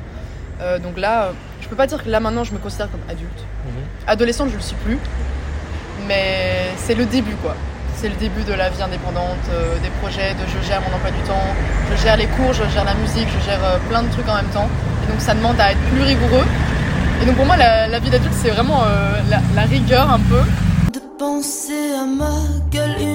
Euh, 0.60 0.78
donc 0.78 0.98
là, 0.98 1.24
euh, 1.24 1.32
je 1.60 1.68
peux 1.68 1.76
pas 1.76 1.86
dire 1.86 2.02
que 2.02 2.10
là 2.10 2.20
maintenant 2.20 2.44
je 2.44 2.52
me 2.52 2.58
considère 2.58 2.90
comme 2.90 3.00
adulte. 3.08 3.44
Adolescente, 4.06 4.48
je 4.50 4.56
le 4.56 4.60
suis 4.60 4.76
plus, 4.84 4.98
mais 6.06 6.72
c'est 6.76 6.94
le 6.94 7.06
début 7.06 7.36
quoi. 7.36 7.54
C'est 7.94 8.08
le 8.08 8.16
début 8.16 8.42
de 8.44 8.52
la 8.54 8.70
vie 8.70 8.82
indépendante, 8.82 9.44
euh, 9.50 9.78
des 9.78 9.90
projets, 10.00 10.32
de 10.34 10.40
je 10.48 10.66
gère 10.66 10.80
mon 10.80 10.94
emploi 10.94 11.10
du 11.10 11.20
temps, 11.28 11.54
je 11.90 12.02
gère 12.02 12.16
les 12.16 12.26
cours, 12.26 12.52
je 12.52 12.64
gère 12.72 12.84
la 12.84 12.94
musique, 12.94 13.28
je 13.28 13.44
gère 13.44 13.62
euh, 13.62 13.78
plein 13.88 14.02
de 14.02 14.10
trucs 14.10 14.28
en 14.28 14.34
même 14.36 14.50
temps. 14.52 14.68
Et 15.04 15.12
donc 15.12 15.20
ça 15.20 15.34
demande 15.34 15.60
à 15.60 15.72
être 15.72 15.80
plus 15.92 16.02
rigoureux. 16.02 16.46
Et 17.22 17.26
donc 17.26 17.36
pour 17.36 17.44
moi, 17.46 17.56
la, 17.56 17.88
la 17.88 17.98
vie 17.98 18.10
d'adulte, 18.10 18.34
c'est 18.34 18.50
vraiment 18.50 18.82
euh, 18.82 19.20
la, 19.28 19.40
la 19.54 19.62
rigueur 19.62 20.10
un 20.10 20.20
peu. 20.20 20.40
De 20.92 21.00
penser 21.18 21.92
à 21.92 22.06
ma 22.06 22.30
gueule 22.70 23.09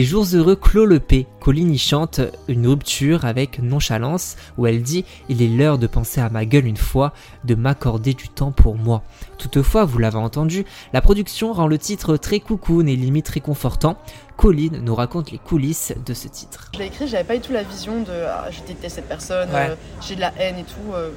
Les 0.00 0.06
jours 0.06 0.24
heureux 0.32 0.56
clôt 0.56 0.86
le 0.86 0.98
P. 0.98 1.26
Colline 1.40 1.74
y 1.74 1.76
chante 1.76 2.22
une 2.48 2.66
rupture 2.66 3.26
avec 3.26 3.58
nonchalance 3.58 4.36
où 4.56 4.66
elle 4.66 4.82
dit 4.82 5.04
Il 5.28 5.42
est 5.42 5.46
l'heure 5.46 5.76
de 5.76 5.86
penser 5.86 6.22
à 6.22 6.30
ma 6.30 6.46
gueule 6.46 6.64
une 6.64 6.78
fois, 6.78 7.12
de 7.44 7.54
m'accorder 7.54 8.14
du 8.14 8.30
temps 8.30 8.50
pour 8.50 8.76
moi. 8.76 9.02
Toutefois, 9.36 9.84
vous 9.84 9.98
l'avez 9.98 10.16
entendu, 10.16 10.64
la 10.94 11.02
production 11.02 11.52
rend 11.52 11.66
le 11.66 11.76
titre 11.76 12.16
très 12.16 12.40
coucoune 12.40 12.88
et 12.88 12.96
limite 12.96 13.28
réconfortant. 13.28 13.98
Colline 14.38 14.80
nous 14.82 14.94
raconte 14.94 15.32
les 15.32 15.38
coulisses 15.38 15.92
de 16.06 16.14
ce 16.14 16.28
titre. 16.28 16.70
Je 16.72 16.78
l'ai 16.78 16.86
écrit, 16.86 17.06
j'avais 17.06 17.24
pas 17.24 17.34
du 17.36 17.42
tout 17.42 17.52
la 17.52 17.62
vision 17.62 18.00
de 18.00 18.24
ah, 18.26 18.46
je 18.50 18.62
déteste 18.66 18.94
cette 18.94 19.06
personne, 19.08 19.50
Ouais. 19.50 19.68
euh, 19.68 19.74
j'ai 20.00 20.14
de 20.16 20.20
la 20.22 20.32
haine 20.38 20.56
et 20.60 20.64
tout. 20.64 20.94
euh. 20.94 21.10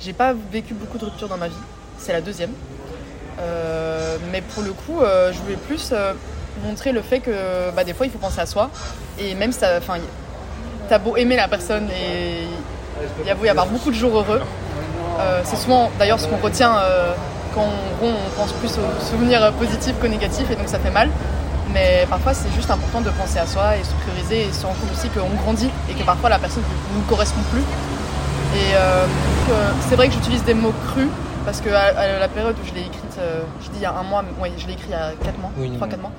j'ai 0.00 0.12
pas 0.12 0.34
vécu 0.50 0.74
beaucoup 0.74 0.98
de 0.98 1.04
ruptures 1.04 1.28
dans 1.28 1.38
ma 1.38 1.46
vie. 1.46 1.54
C'est 1.98 2.14
la 2.14 2.20
deuxième. 2.20 2.50
Euh, 3.38 4.16
mais 4.32 4.42
pour 4.42 4.64
le 4.64 4.72
coup, 4.72 4.98
euh, 5.02 5.32
je 5.32 5.38
voulais 5.38 5.56
plus 5.68 5.92
montrer 6.64 6.92
le 6.92 7.02
fait 7.02 7.20
que 7.20 7.70
bah, 7.74 7.84
des 7.84 7.94
fois 7.94 8.06
il 8.06 8.12
faut 8.12 8.18
penser 8.18 8.40
à 8.40 8.46
soi. 8.46 8.70
Et 9.18 9.34
même 9.34 9.52
si 9.52 9.60
t'as- 9.60 9.80
t'as 10.88 10.98
beau 10.98 11.16
aimer 11.16 11.36
la 11.36 11.48
personne 11.48 11.88
et 11.90 12.44
il 13.20 13.26
y 13.26 13.30
a 13.30 13.34
beau 13.34 13.44
y 13.44 13.48
avoir 13.48 13.66
beaucoup 13.66 13.90
de 13.90 13.96
jours 13.96 14.16
heureux, 14.18 14.42
euh, 15.20 15.40
c'est 15.44 15.56
souvent 15.56 15.90
d'ailleurs 15.98 16.20
ce 16.20 16.26
qu'on 16.26 16.36
retient 16.36 16.78
euh, 16.78 17.12
quand 17.54 17.66
on, 18.02 18.12
pense 18.36 18.52
plus 18.52 18.70
aux 18.78 19.04
souvenirs 19.04 19.52
positifs 19.54 19.94
qu'aux 20.00 20.08
négatifs 20.08 20.50
et 20.50 20.56
donc 20.56 20.68
ça 20.68 20.78
fait 20.78 20.90
mal. 20.90 21.08
Mais 21.72 22.06
parfois, 22.08 22.32
c'est 22.32 22.50
juste 22.54 22.70
important 22.70 23.02
de 23.02 23.10
penser 23.10 23.38
à 23.38 23.46
soi 23.46 23.76
et 23.76 23.84
se 23.84 23.92
prioriser 24.02 24.48
et 24.48 24.52
se 24.52 24.64
rendre 24.64 24.78
compte 24.80 24.90
aussi 24.92 25.08
qu'on 25.10 25.28
grandit 25.42 25.70
et 25.90 25.92
que 25.92 26.02
parfois 26.02 26.30
la 26.30 26.38
personne 26.38 26.62
ne 26.62 26.98
nous 26.98 27.04
correspond 27.04 27.42
plus. 27.52 27.60
Et 27.60 28.74
euh, 28.74 29.04
donc, 29.04 29.56
c'est 29.86 29.96
vrai 29.96 30.08
que 30.08 30.14
j'utilise 30.14 30.42
des 30.44 30.54
mots 30.54 30.72
crus 30.86 31.08
parce 31.48 31.62
que 31.62 31.70
à, 31.70 31.98
à 31.98 32.18
la 32.18 32.28
période 32.28 32.54
où 32.62 32.66
je 32.66 32.74
l'ai 32.74 32.82
écrite, 32.82 33.16
euh, 33.18 33.40
je 33.62 33.68
dis 33.70 33.76
il 33.76 33.80
y 33.82 33.86
a 33.86 33.94
un 33.96 34.02
mois, 34.02 34.22
mais 34.22 34.42
ouais, 34.42 34.52
je 34.58 34.66
l'ai 34.66 34.74
écrit 34.74 34.88
il 34.88 34.92
y 34.92 34.94
a 34.94 35.12
4 35.24 35.38
mois, 35.38 35.50
Oui. 35.56 35.70
3-4 35.78 35.98
mois. 35.98 36.12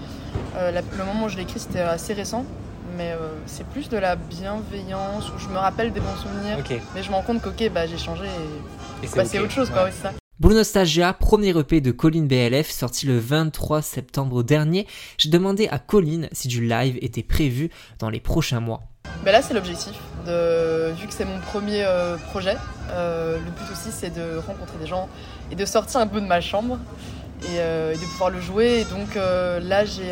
Euh, 0.57 0.71
la- 0.71 0.81
le 0.81 1.05
moment 1.05 1.25
où 1.25 1.29
je 1.29 1.35
l'ai 1.37 1.43
écrit, 1.43 1.59
c'était 1.59 1.81
assez 1.81 2.13
récent, 2.13 2.45
mais 2.97 3.11
euh, 3.11 3.29
c'est 3.45 3.63
plus 3.67 3.89
de 3.89 3.97
la 3.97 4.15
bienveillance 4.15 5.29
où 5.29 5.37
je 5.37 5.47
me 5.49 5.57
rappelle 5.57 5.93
des 5.93 5.99
bons 5.99 6.15
souvenirs. 6.15 6.57
Mais 6.95 7.03
je 7.03 7.09
me 7.09 7.13
rends 7.15 7.21
compte 7.21 7.43
qu'ok, 7.43 7.69
bah, 7.71 7.85
j'ai 7.85 7.99
changé 7.99 8.25
et 8.25 9.05
Et 9.05 9.09
bah, 9.15 9.23
c'est 9.23 9.37
autre 9.37 9.51
chose, 9.51 9.69
quoi, 9.69 9.83
ouais, 9.83 9.91
c'est 9.91 10.01
ça. 10.07 10.13
Blue 10.39 10.55
Nostalgia, 10.55 11.13
premier 11.13 11.49
EP 11.49 11.79
de 11.79 11.91
Colline 11.91 12.27
BLF, 12.27 12.71
sorti 12.71 13.05
le 13.05 13.19
23 13.19 13.81
septembre 13.83 14.41
dernier. 14.41 14.87
J'ai 15.19 15.29
demandé 15.29 15.67
à 15.69 15.77
Colline 15.77 16.27
si 16.31 16.47
du 16.47 16.65
live 16.65 16.97
était 17.01 17.23
prévu 17.23 17.69
dans 17.99 18.09
les 18.09 18.19
prochains 18.21 18.61
mois. 18.61 18.81
Ben 19.23 19.31
là, 19.31 19.41
c'est 19.41 19.53
l'objectif. 19.53 19.95
De... 20.25 20.91
Vu 20.97 21.07
que 21.07 21.13
c'est 21.13 21.25
mon 21.25 21.39
premier 21.39 21.83
euh, 21.85 22.17
projet, 22.31 22.57
euh, 22.91 23.37
le 23.37 23.51
but 23.51 23.71
aussi, 23.71 23.89
c'est 23.91 24.09
de 24.09 24.37
rencontrer 24.37 24.77
des 24.79 24.87
gens 24.87 25.09
et 25.51 25.55
de 25.55 25.65
sortir 25.65 25.99
un 25.99 26.07
peu 26.07 26.21
de 26.21 26.25
ma 26.25 26.41
chambre 26.41 26.77
et, 27.43 27.59
euh, 27.59 27.93
et 27.93 27.97
de 27.97 28.05
pouvoir 28.05 28.29
le 28.29 28.39
jouer. 28.39 28.81
Et 28.81 28.85
donc 28.85 29.15
là, 29.15 29.85
j'ai, 29.85 30.09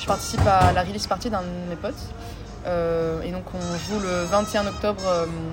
je 0.00 0.06
participe 0.06 0.46
à 0.46 0.72
la 0.72 0.82
release 0.82 1.06
party 1.06 1.30
d'un 1.30 1.42
de 1.42 1.70
mes 1.70 1.76
potes. 1.76 1.94
Et 2.66 3.30
donc, 3.30 3.44
on 3.54 3.78
joue 3.88 4.00
le 4.00 4.24
21 4.24 4.66
octobre 4.66 5.02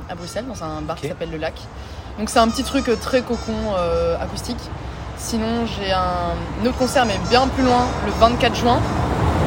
à 0.09 0.15
Bruxelles, 0.15 0.45
dans 0.47 0.63
un 0.63 0.81
bar 0.81 0.97
qui 0.97 1.07
s'appelle 1.07 1.31
Le 1.31 1.37
Lac. 1.37 1.55
Donc, 2.17 2.29
c'est 2.29 2.39
un 2.39 2.49
petit 2.49 2.63
truc 2.63 2.89
très 2.99 3.21
cocon 3.21 3.75
acoustique. 4.19 4.59
Sinon, 5.17 5.65
j'ai 5.65 5.91
un 5.91 6.65
autre 6.65 6.77
concert, 6.77 7.05
mais 7.05 7.17
bien 7.29 7.47
plus 7.47 7.63
loin, 7.63 7.87
le 8.05 8.11
24 8.11 8.55
juin, 8.55 8.79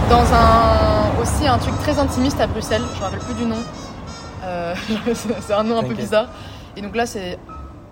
dans 0.09 0.35
un 0.35 1.20
aussi 1.20 1.47
un 1.47 1.59
truc 1.59 1.76
très 1.78 1.99
intimiste 1.99 2.40
à 2.40 2.47
Bruxelles. 2.47 2.82
Je 2.94 2.99
me 2.99 3.04
rappelle 3.04 3.20
plus 3.20 3.35
du 3.35 3.44
nom. 3.44 3.59
Euh, 4.44 4.75
c'est 5.14 5.52
un 5.52 5.64
nom 5.64 5.78
un 5.78 5.85
peu 5.85 5.94
bizarre. 5.94 6.28
Et 6.76 6.82
donc 6.82 6.97
là, 6.97 7.06
c'est 7.06 7.38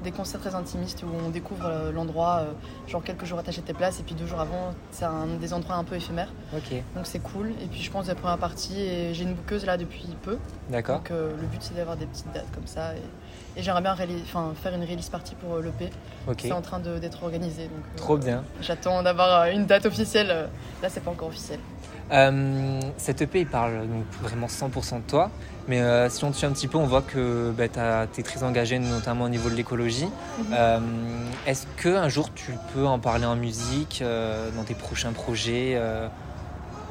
des 0.03 0.13
concerts 0.13 0.41
très 0.41 0.55
intimistes 0.55 1.03
où 1.03 1.27
on 1.27 1.31
découvre 1.31 1.67
euh, 1.67 1.93
l'endroit, 1.93 2.41
euh, 2.41 2.53
genre 2.89 3.03
quelques 3.03 3.25
jours 3.25 3.39
à 3.39 3.43
t'achètes 3.43 3.65
tes 3.65 3.73
places 3.73 4.01
et 4.01 4.03
puis 4.03 4.15
deux 4.15 4.27
jours 4.27 4.41
avant, 4.41 4.75
c'est 4.91 5.05
un 5.05 5.27
des 5.41 5.53
endroits 5.53 5.77
un 5.77 5.85
peu 5.85 5.97
éphémères. 5.97 6.33
Ok, 6.55 6.83
Donc 6.95 7.07
c'est 7.07 7.19
cool. 7.19 7.51
Et 7.63 7.67
puis 7.67 7.83
je 7.83 7.91
pense 7.91 8.05
de 8.05 8.11
la 8.11 8.15
première 8.15 8.39
partie, 8.39 8.81
et 8.81 9.15
j'ai 9.15 9.25
une 9.25 9.35
bouqueuse 9.35 9.65
là 9.67 9.77
depuis 9.77 10.07
peu. 10.23 10.39
d'accord. 10.71 10.99
Donc 10.99 11.11
euh, 11.11 11.33
le 11.41 11.47
but 11.47 11.61
c'est 11.61 11.77
d'avoir 11.77 11.97
des 11.97 12.07
petites 12.07 12.33
dates 12.33 12.51
comme 12.55 12.67
ça. 12.67 12.95
Et, 12.95 13.03
et 13.57 13.63
j'aimerais 13.63 13.83
bien 13.83 13.97
faire 13.97 14.75
une 14.75 14.83
release 14.83 15.09
party 15.09 15.35
pour 15.35 15.55
euh, 15.57 15.63
l'EP. 15.63 15.91
C'est 16.39 16.53
en 16.53 16.63
train 16.63 16.79
d'être 16.79 17.23
organisé. 17.23 17.65
Donc, 17.65 17.73
euh, 17.73 17.97
trop 17.97 18.17
bien. 18.17 18.45
J'attends 18.61 19.03
d'avoir 19.03 19.43
euh, 19.43 19.53
une 19.53 19.67
date 19.67 19.87
officielle. 19.87 20.49
Là, 20.83 20.89
c'est 20.89 21.01
pas 21.01 21.11
encore 21.11 21.29
officiel. 21.29 21.59
Euh, 22.11 22.81
cet 22.97 23.21
EP 23.21 23.41
il 23.41 23.47
parle 23.47 23.87
donc 23.87 24.05
vraiment 24.23 24.47
100% 24.47 24.97
de 24.97 25.03
toi, 25.03 25.31
mais 25.67 25.83
euh, 25.83 26.09
si 26.09 26.25
on 26.25 26.31
te 26.31 26.37
suit 26.37 26.47
un 26.47 26.53
petit 26.53 26.67
peu, 26.67 26.79
on 26.79 26.87
voit 26.87 27.03
que 27.03 27.53
bah, 27.57 27.69
tu 27.69 28.21
es 28.21 28.23
très 28.23 28.43
engagé, 28.43 28.79
notamment 28.79 29.25
au 29.25 29.29
niveau 29.29 29.51
de 29.51 29.55
l'écologie. 29.55 30.09
Mhm. 30.39 30.57
Est-ce 31.47 31.67
qu'un 31.83 32.09
jour 32.09 32.33
tu 32.33 32.53
peux 32.73 32.87
en 32.87 32.99
parler 32.99 33.27
en 33.27 33.37
musique, 33.37 34.03
dans 34.57 34.65
tes 34.65 34.75
prochains 34.75 35.13
projets, 35.13 35.79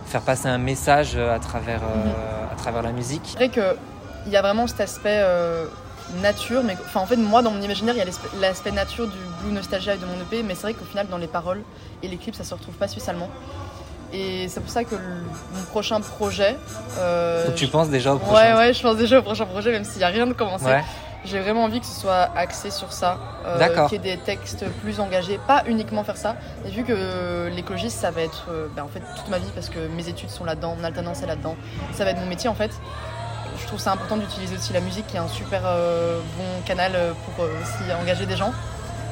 faire 0.06 0.22
passer 0.22 0.48
un 0.48 0.58
message 0.58 1.16
à 1.18 1.40
travers, 1.40 1.82
euh, 1.84 2.54
à 2.54 2.56
travers 2.56 2.82
la 2.82 2.92
musique? 2.92 3.24
C'est 3.26 3.38
vrai 3.38 3.50
qu'il 3.50 4.32
y 4.32 4.36
a 4.36 4.42
vraiment 4.42 4.68
cet 4.68 4.82
aspect 4.82 5.24
nature, 6.22 6.64
mais 6.64 6.78
enfin, 6.86 7.00
en 7.02 7.06
fait, 7.06 7.16
moi, 7.18 7.42
dans 7.42 7.52
mon 7.52 7.62
imaginaire, 7.62 7.96
il 7.96 8.00
y 8.00 8.02
a 8.02 8.06
l'aspect- 8.40 8.72
nature 8.72 9.08
du 9.08 9.18
Blue 9.42 9.52
Nostalgia 9.54 9.96
et 9.96 9.98
de 9.98 10.06
mon 10.06 10.16
EP, 10.22 10.44
mais 10.44 10.56
c'est 10.56 10.64
vrai 10.64 10.74
qu'au 10.74 10.86
final, 10.86 11.08
dans 11.08 11.18
les 11.18 11.28
paroles 11.28 11.62
et 12.04 12.08
les 12.08 12.18
clips, 12.18 12.36
ça 12.36 12.44
se 12.44 12.54
retrouve 12.54 12.76
pas 12.76 12.88
spécialement. 12.88 13.30
Et 14.14 14.48
c'est 14.48 14.62
pour 14.62 14.70
ça 14.70 14.84
que 14.86 14.96
le- 14.96 15.02
mon 15.56 15.64
prochain 15.70 16.00
projet. 16.00 16.56
euh, 16.98 17.48
Donc 17.48 17.56
tu 17.56 17.68
penses 17.68 17.90
déjà 17.90 18.14
au 18.14 18.18
Ouais, 18.18 18.22
prochain 18.22 18.58
ouais, 18.58 18.74
je 18.74 18.82
pense 18.82 18.96
déjà 18.96 19.20
au 19.20 19.22
prochain 19.22 19.46
projet, 19.46 19.72
même 19.72 19.84
s'il 19.84 19.98
n'y 19.98 20.04
a 20.06 20.08
rien 20.08 20.26
de 20.26 20.34
commencé. 20.34 20.66
Ouais. 20.66 20.84
J'ai 21.26 21.40
vraiment 21.42 21.64
envie 21.66 21.82
que 21.82 21.86
ce 21.86 22.00
soit 22.00 22.30
axé 22.38 22.72
sur 22.72 22.94
ça, 22.94 23.18
euh, 23.46 23.58
D'accord. 23.58 23.90
qu'il 23.90 24.02
y 24.06 24.08
ait 24.10 24.16
des 24.16 24.22
textes 24.22 24.64
plus 24.82 25.02
engagés, 25.02 25.40
pas 25.46 25.64
uniquement 25.68 26.06
faire 26.06 26.16
ça. 26.16 26.36
Et 26.66 26.70
vu 26.70 26.86
que 26.86 27.50
l'écologie, 27.54 27.90
ça 27.90 28.12
va 28.12 28.22
être 28.22 28.46
euh, 28.50 28.68
ben, 28.74 28.84
en 28.84 28.88
fait 28.88 29.02
toute 29.18 29.28
ma 29.28 29.40
vie 29.40 29.50
parce 29.54 29.68
que 29.68 29.80
mes 29.98 30.08
études 30.08 30.30
sont 30.30 30.46
là-dedans, 30.46 30.76
mon 30.78 30.86
alternance 30.86 31.22
est 31.24 31.28
là-dedans, 31.28 31.58
ça 31.94 32.06
va 32.06 32.12
être 32.12 32.20
mon 32.20 32.28
métier 32.28 32.50
en 32.50 32.56
fait. 32.56 32.72
Je 33.60 33.66
trouve 33.66 33.80
ça 33.80 33.92
important 33.92 34.18
d'utiliser 34.18 34.56
aussi 34.56 34.74
la 34.74 34.82
musique 34.82 35.08
qui 35.08 35.16
est 35.16 35.20
un 35.20 35.28
super 35.28 35.62
euh, 35.66 36.20
bon 36.38 36.62
canal 36.66 36.92
euh, 36.96 37.14
pour 37.26 37.44
euh, 37.44 37.50
aussi 37.62 37.92
engager 37.94 38.26
des 38.26 38.38
gens. 38.38 38.54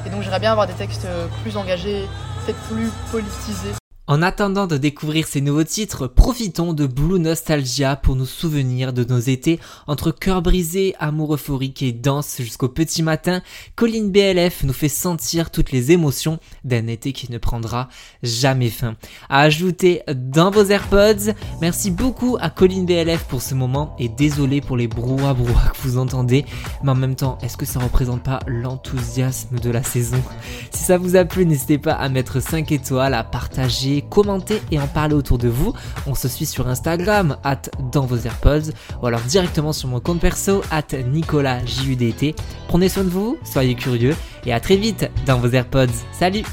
Et 0.06 0.10
donc 0.10 0.22
j'aimerais 0.22 0.40
bien 0.40 0.52
avoir 0.52 0.66
des 0.66 0.74
textes 0.74 1.06
plus 1.42 1.56
engagés, 1.56 2.08
peut-être 2.44 2.60
plus 2.68 2.90
politisés. 3.10 3.74
En 4.08 4.22
attendant 4.22 4.68
de 4.68 4.76
découvrir 4.76 5.26
ces 5.26 5.40
nouveaux 5.40 5.64
titres, 5.64 6.06
profitons 6.06 6.72
de 6.72 6.86
Blue 6.86 7.18
Nostalgia 7.18 7.96
pour 7.96 8.14
nous 8.14 8.24
souvenir 8.24 8.92
de 8.92 9.02
nos 9.02 9.18
étés 9.18 9.58
entre 9.88 10.12
cœur 10.12 10.42
brisé, 10.42 10.94
amour 11.00 11.34
euphorique 11.34 11.82
et 11.82 11.90
danse 11.90 12.36
jusqu'au 12.38 12.68
petit 12.68 13.02
matin. 13.02 13.42
Colline 13.74 14.12
BLF 14.12 14.62
nous 14.62 14.72
fait 14.72 14.88
sentir 14.88 15.50
toutes 15.50 15.72
les 15.72 15.90
émotions 15.90 16.38
d'un 16.62 16.86
été 16.86 17.12
qui 17.12 17.32
ne 17.32 17.38
prendra 17.38 17.88
jamais 18.22 18.70
fin. 18.70 18.94
À 19.28 19.40
ajouter 19.40 20.02
dans 20.14 20.52
vos 20.52 20.66
AirPods, 20.66 21.32
merci 21.60 21.90
beaucoup 21.90 22.36
à 22.40 22.48
Colline 22.48 22.86
BLF 22.86 23.24
pour 23.24 23.42
ce 23.42 23.56
moment 23.56 23.96
et 23.98 24.08
désolé 24.08 24.60
pour 24.60 24.76
les 24.76 24.86
brouhaha 24.86 25.34
brouhaha 25.34 25.70
que 25.70 25.82
vous 25.82 25.98
entendez, 25.98 26.44
mais 26.84 26.92
en 26.92 26.94
même 26.94 27.16
temps, 27.16 27.38
est-ce 27.42 27.56
que 27.56 27.66
ça 27.66 27.80
représente 27.80 28.22
pas 28.22 28.38
l'enthousiasme 28.46 29.58
de 29.58 29.70
la 29.70 29.82
saison? 29.82 30.22
Si 30.70 30.84
ça 30.84 30.96
vous 30.96 31.16
a 31.16 31.24
plu, 31.24 31.44
n'hésitez 31.44 31.78
pas 31.78 31.94
à 31.94 32.08
mettre 32.08 32.38
5 32.38 32.70
étoiles, 32.70 33.12
à 33.12 33.24
partager 33.24 33.95
commenter 34.02 34.60
et 34.70 34.78
en 34.78 34.86
parler 34.86 35.14
autour 35.14 35.38
de 35.38 35.48
vous. 35.48 35.72
On 36.06 36.14
se 36.14 36.28
suit 36.28 36.46
sur 36.46 36.68
Instagram, 36.68 37.36
at 37.44 37.62
dans 37.92 38.06
vos 38.06 38.18
AirPods, 38.18 38.70
ou 39.02 39.06
alors 39.06 39.20
directement 39.20 39.72
sur 39.72 39.88
mon 39.88 40.00
compte 40.00 40.20
perso, 40.20 40.62
at 40.70 40.96
Nicolas 41.10 41.64
JUDT. 41.64 42.34
Prenez 42.68 42.88
soin 42.88 43.04
de 43.04 43.10
vous, 43.10 43.38
soyez 43.44 43.74
curieux, 43.74 44.16
et 44.44 44.52
à 44.52 44.60
très 44.60 44.76
vite 44.76 45.10
dans 45.26 45.38
vos 45.38 45.48
AirPods. 45.48 45.86
Salut 46.12 46.44